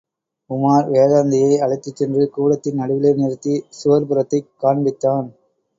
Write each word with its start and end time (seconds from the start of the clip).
உமார், 0.49 0.87
வேதாந்தியை 0.87 1.59
அழைத்துச்சென்று 1.59 2.25
கூடத்தின் 2.29 2.75
நடுவிலே 2.75 3.13
நிறுத்தி 3.13 3.63
சுவர்ப்புறத்தைக் 3.83 4.51
காண்பித்தான். 4.61 5.29